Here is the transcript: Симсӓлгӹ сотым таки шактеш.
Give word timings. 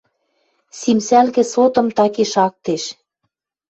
Симсӓлгӹ 0.79 1.43
сотым 1.53 1.87
таки 1.97 2.23
шактеш. 2.33 2.83